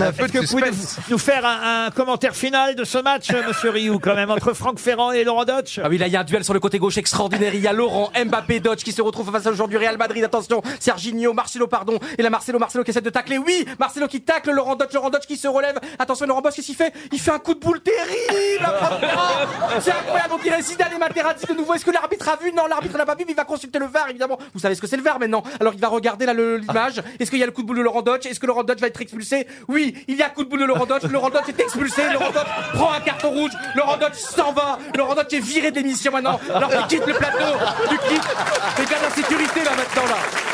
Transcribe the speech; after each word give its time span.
Un 0.00 0.10
Est-ce 0.10 0.32
que 0.32 0.38
vous 0.38 0.46
pouvez 0.46 0.70
nous, 1.10 1.18
faire 1.18 1.44
un, 1.44 1.86
un 1.86 1.90
commentaire 1.90 2.34
final 2.34 2.74
de 2.74 2.84
ce 2.84 2.96
match, 2.98 3.30
euh, 3.30 3.42
monsieur 3.46 3.70
Rioux, 3.70 3.98
quand 3.98 4.14
même, 4.14 4.30
entre 4.30 4.54
Franck 4.54 4.78
Ferrand 4.78 5.12
et 5.12 5.22
Laurent 5.22 5.44
Dodge 5.44 5.80
Ah 5.84 5.88
oui, 5.90 5.98
là, 5.98 6.06
il 6.06 6.12
y 6.12 6.16
a 6.16 6.20
un 6.20 6.24
duel 6.24 6.44
sur 6.44 6.54
le 6.54 6.60
côté 6.60 6.78
gauche 6.78 6.96
extraordinaire. 6.96 7.54
Il 7.54 7.60
y 7.60 7.66
a 7.66 7.72
Laurent, 7.72 8.10
Mbappé, 8.24 8.60
Dodge 8.60 8.82
qui 8.82 8.92
se 8.92 9.02
retrouve 9.02 9.30
face 9.30 9.46
au 9.46 9.52
joueur 9.52 9.68
du 9.68 9.76
Real 9.76 9.98
Madrid. 9.98 10.24
Attention, 10.24 10.62
Serginho, 10.80 11.34
Marcelo, 11.34 11.66
pardon. 11.66 11.98
Et 12.16 12.22
là, 12.22 12.30
Marcelo, 12.30 12.58
Marcelo 12.58 12.84
qui 12.84 12.90
essaie 12.90 13.02
de 13.02 13.10
tacler. 13.10 13.36
Oui, 13.36 13.66
Marcelo 13.78 14.08
qui 14.08 14.22
tacle 14.22 14.50
Laurent 14.52 14.76
Dodge, 14.76 14.94
Laurent 14.94 15.10
Dodge 15.10 15.26
qui 15.26 15.36
se 15.36 15.48
relève. 15.48 15.78
Attention, 15.98 16.26
Laurent 16.26 16.40
Dodge, 16.40 16.54
qu'est-ce 16.54 16.66
qu'il 16.66 16.76
fait? 16.76 16.92
Il 17.12 17.20
fait 17.20 17.32
un 17.32 17.38
coup 17.38 17.54
de 17.54 17.60
boule 17.60 17.80
terrible. 17.80 18.64
à 18.64 18.72
Franck 18.72 19.00
Ferrand. 19.00 19.22
C'est 19.80 19.92
incroyable. 19.92 20.34
On 20.34 20.38
dirait 20.38 20.62
Zidane 20.62 20.92
et 20.94 20.98
Materazzi 20.98 21.46
de 21.46 21.54
nouveau. 21.54 21.74
Est-ce 21.74 21.84
que 21.84 21.90
l'arbitre 21.90 22.28
a 22.28 22.36
vu 22.36 22.52
Non, 22.52 22.66
l'arbitre 22.66 22.96
n'a 22.96 23.06
pas 23.06 23.14
vu, 23.14 23.24
mais 23.26 23.32
il 23.32 23.36
va 23.36 23.44
consulter 23.44 23.78
le 23.78 23.86
VAR, 23.86 24.08
évidemment. 24.10 24.38
Vous 24.54 24.60
savez 24.60 24.74
ce 24.74 24.80
que 24.80 24.86
c'est 24.86 24.96
le 24.96 25.02
VAR 25.02 25.18
maintenant. 25.18 25.42
Alors, 25.60 25.74
il 25.74 25.80
va 25.80 25.88
regarder 25.88 26.26
là 26.26 26.34
l'image. 26.34 27.02
Est-ce 27.18 27.30
qu'il 27.30 27.38
y 27.40 27.42
a 27.42 27.46
le 27.46 27.52
coup 27.52 27.62
de 27.62 27.66
boule 27.66 27.78
de 27.78 27.82
Laurent 27.82 28.02
Dodge 28.02 28.26
Est-ce 28.26 28.40
que 28.40 28.46
Laurent 28.46 28.64
Dodge 28.64 28.80
va 28.80 28.86
être 28.86 29.00
expulsé 29.00 29.46
Oui, 29.68 29.94
il 30.08 30.16
y 30.16 30.22
a 30.22 30.30
coup 30.30 30.44
de 30.44 30.48
boule 30.48 30.60
de 30.60 30.64
Laurent 30.64 30.86
Dodge. 30.86 31.04
Laurent 31.04 31.30
Dodge 31.30 31.48
est 31.48 31.60
expulsé. 31.60 32.02
Laurent 32.12 32.30
Dodge 32.30 32.48
prend 32.74 32.92
un 32.92 33.00
carton 33.00 33.30
rouge. 33.30 33.52
Laurent 33.74 33.96
Dodge 33.96 34.14
s'en 34.14 34.52
va. 34.52 34.78
Laurent 34.96 35.14
Dodge 35.14 35.32
est 35.32 35.40
viré 35.40 35.70
de 35.70 35.76
l'émission 35.76 36.12
maintenant. 36.12 36.38
Alors 36.54 36.70
qu'il 36.70 36.98
quitte 36.98 37.06
le 37.06 37.14
plateau. 37.14 37.38
Il 37.90 37.98
quitte. 37.98 38.28
Gars 38.90 38.98
de 38.98 39.04
la 39.04 39.10
sécurité 39.10 39.64
là 39.64 39.70
maintenant 39.70 40.06
là. 40.08 40.51